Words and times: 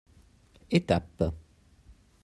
Étape. 0.79 1.23